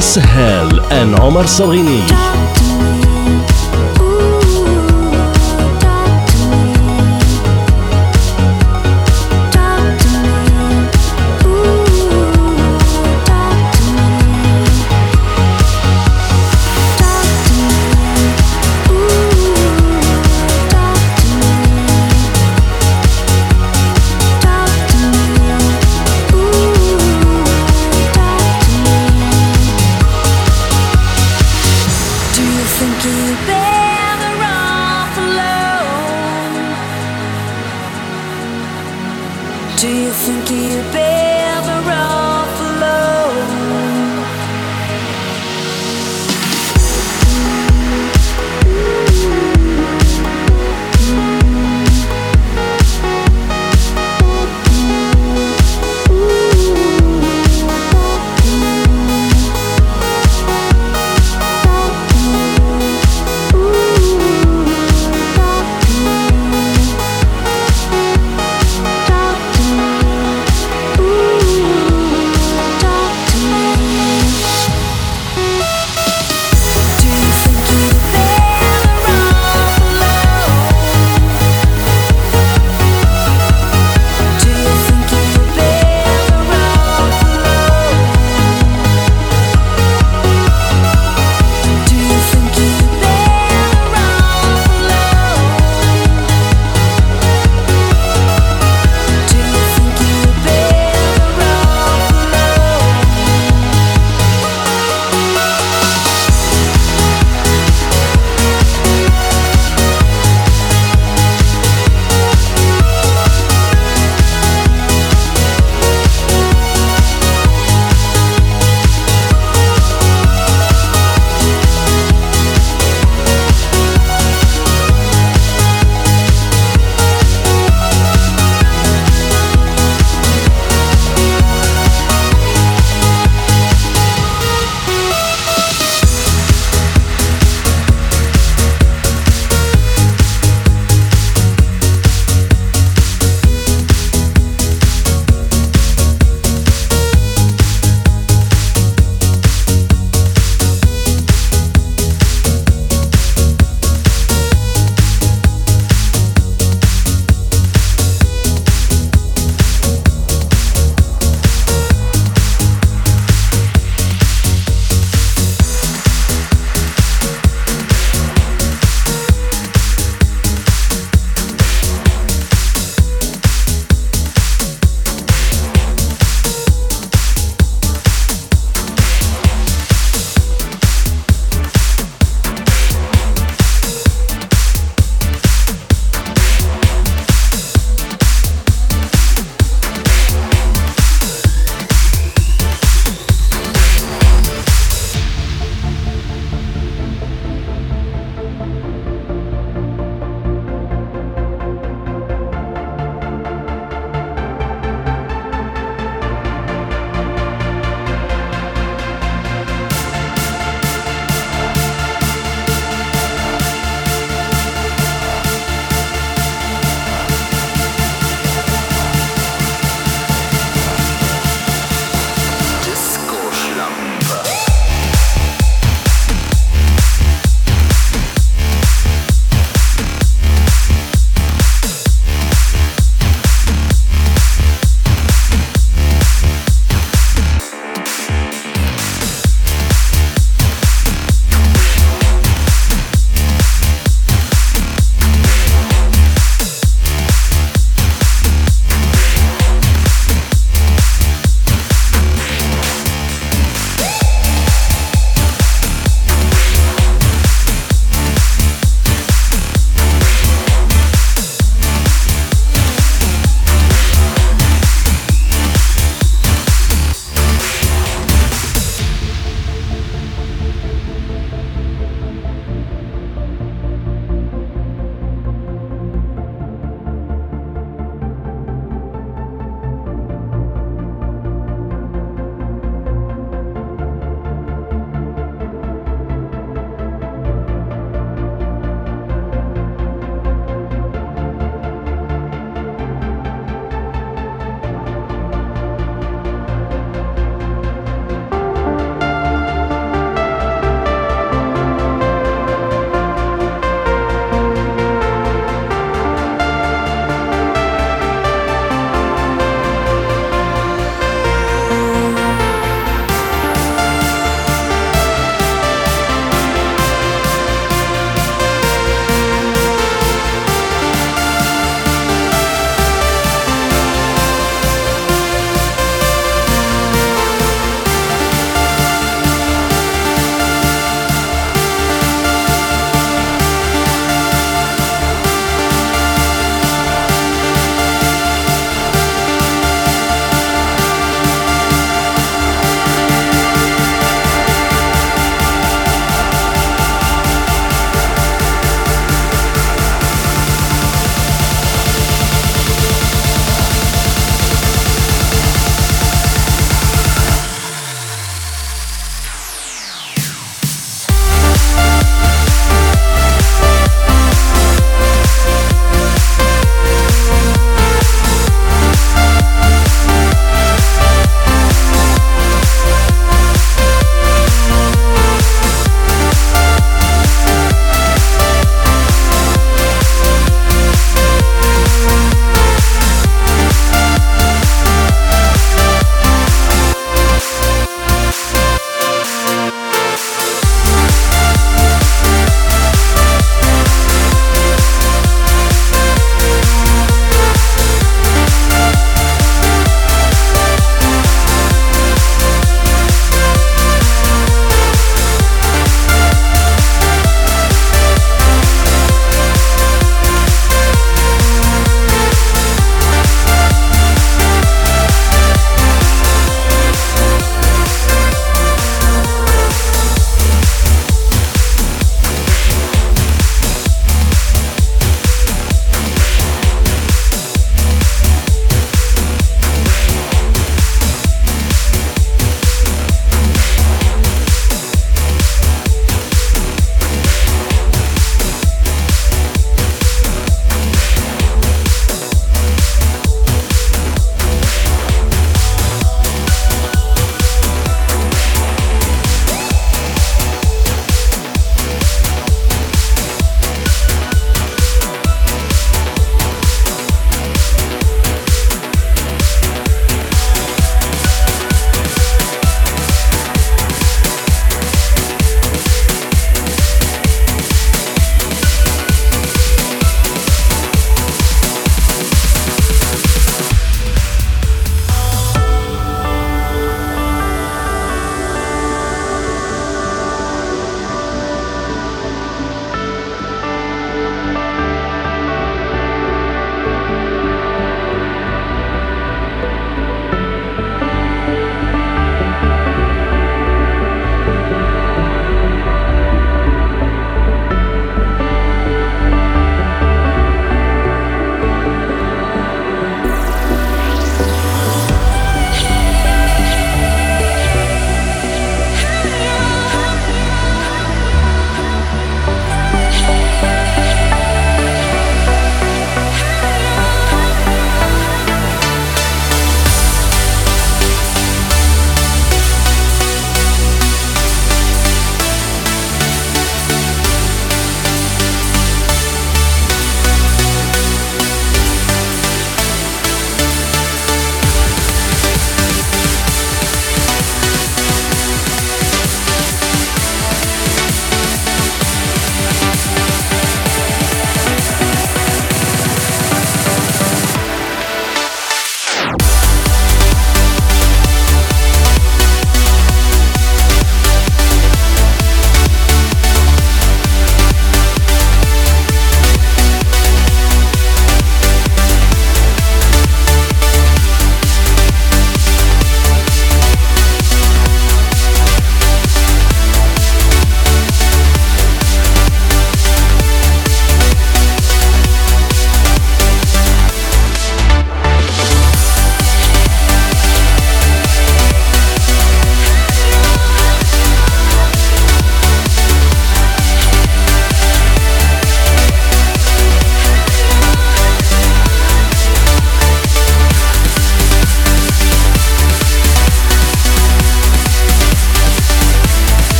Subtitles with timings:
[0.00, 2.29] with Anas Sahel and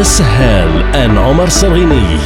[0.00, 2.19] with Anas Sahel and Omar Sarghini.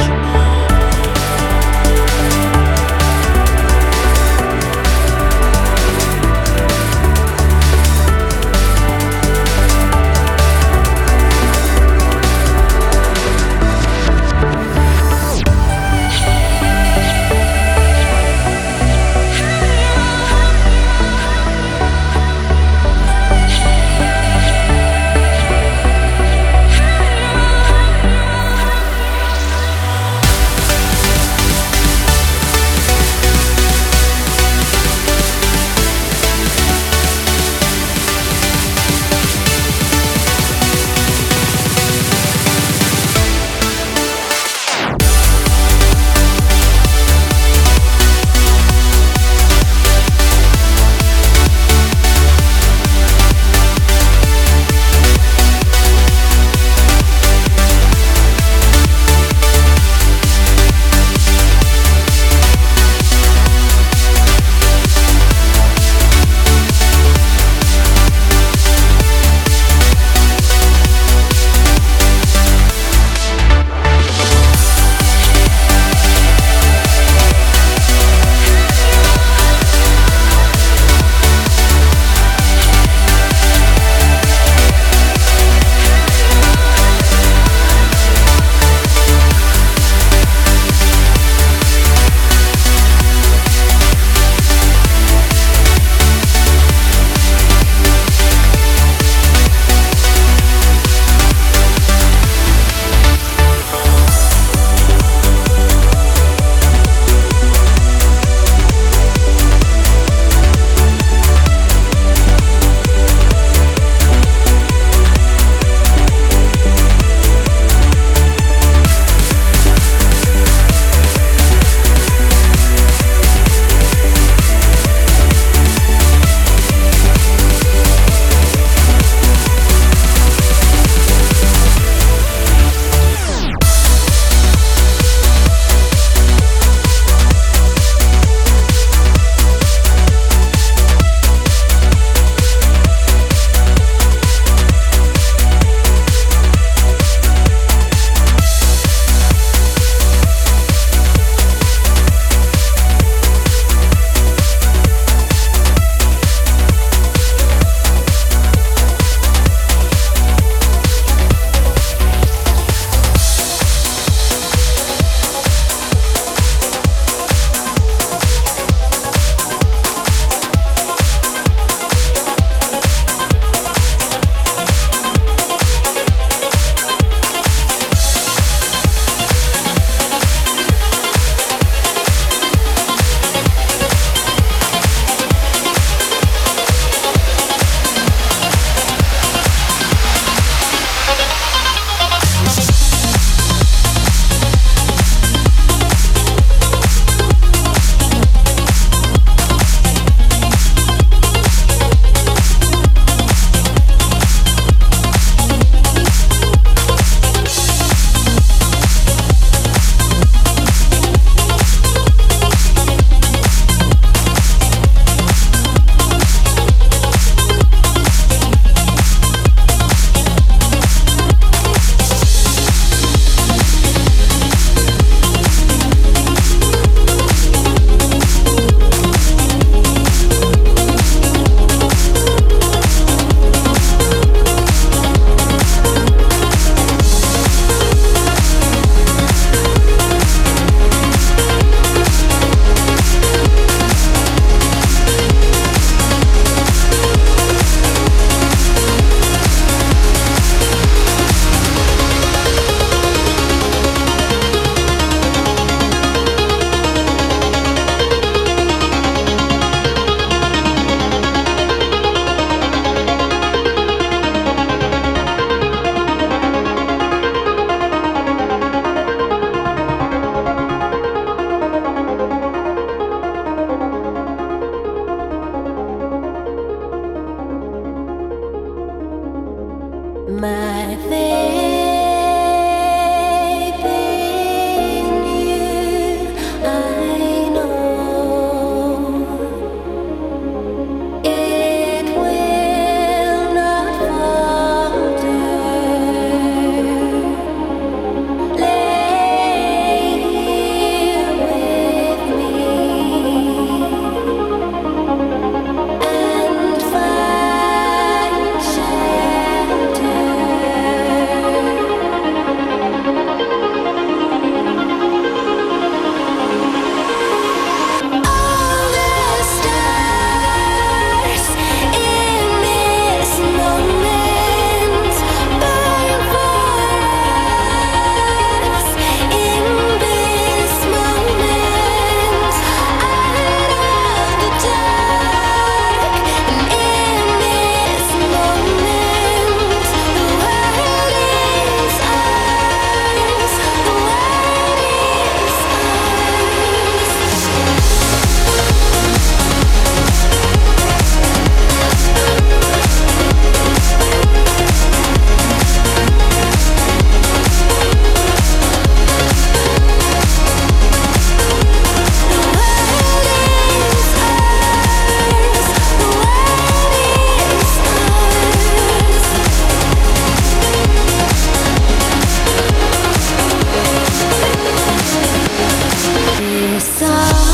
[376.75, 377.44] the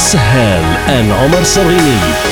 [0.00, 2.29] with Anas Sahel and Omar Sarghini.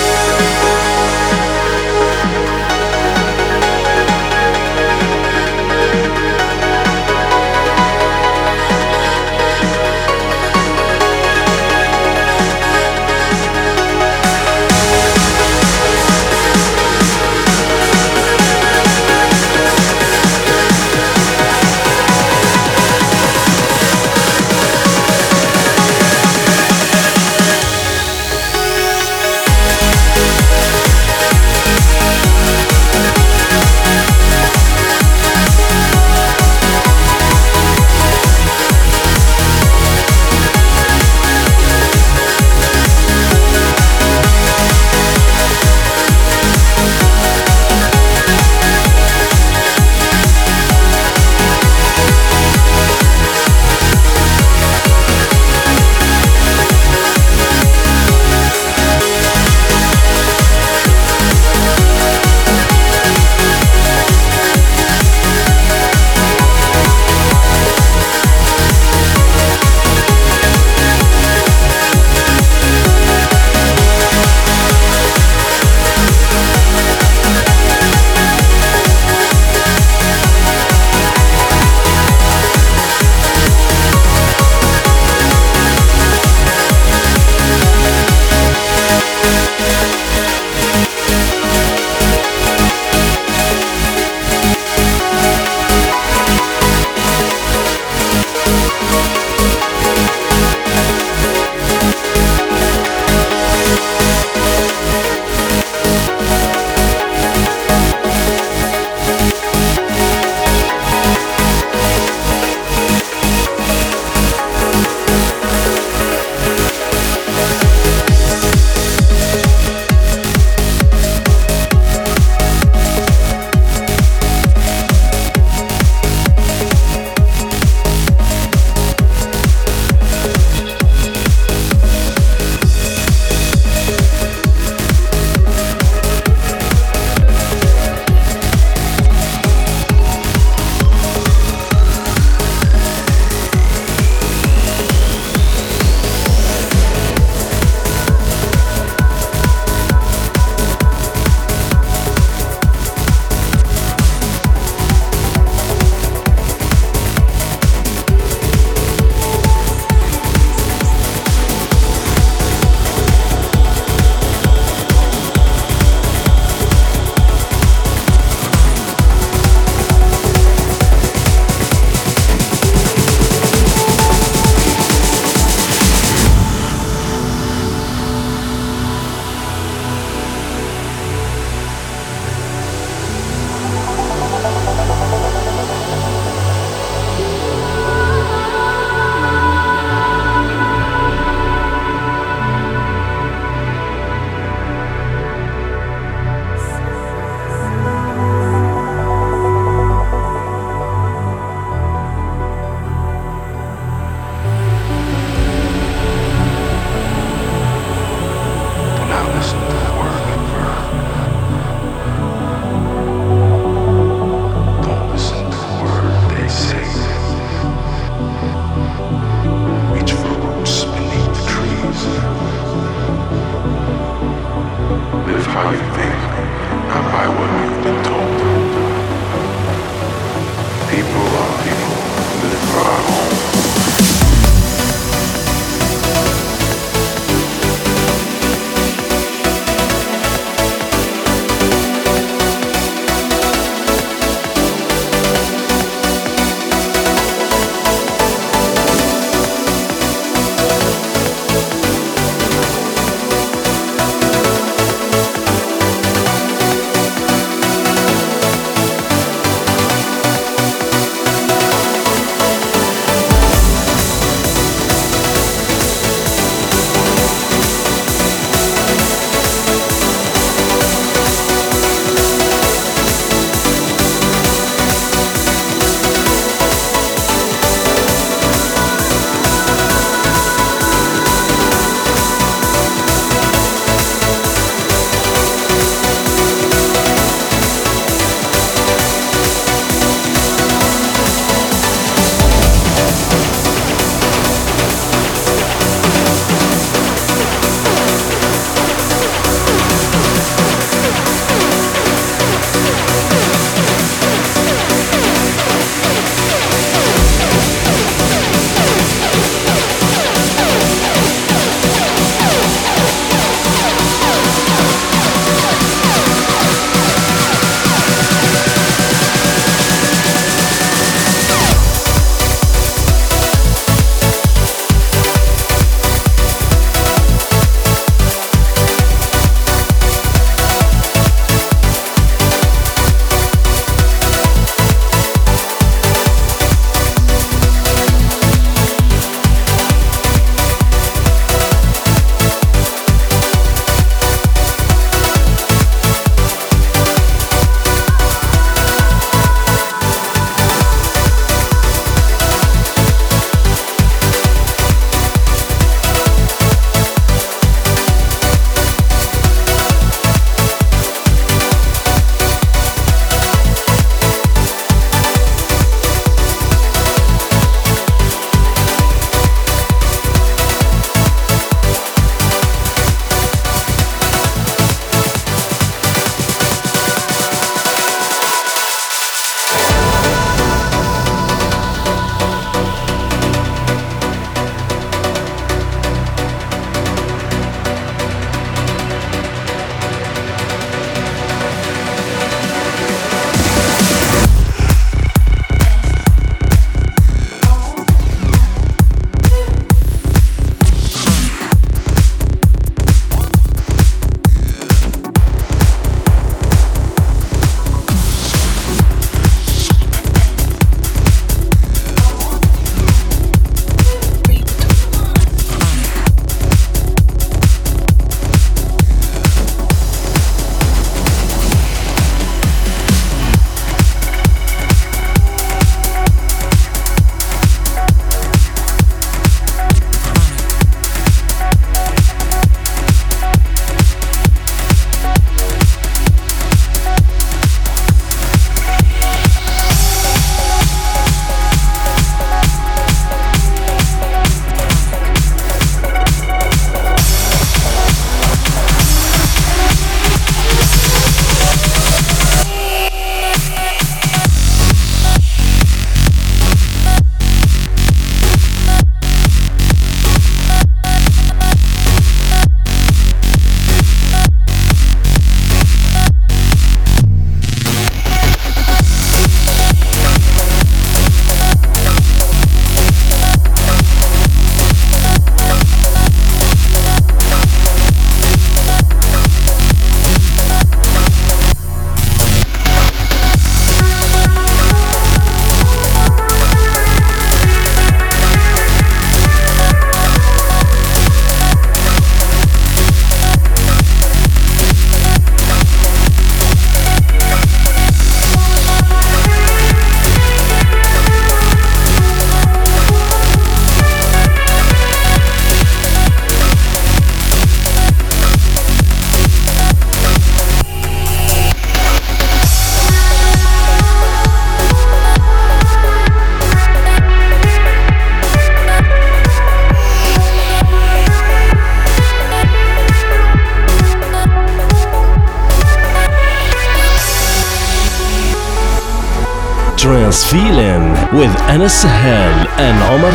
[531.68, 533.34] With Anas Sahel and Omar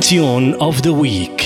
[0.00, 1.45] Tune of the week.